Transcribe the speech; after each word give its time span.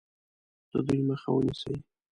د 0.71 0.73
دوی 0.87 0.99
مخه 1.09 1.29
ونیسي. 1.33 1.75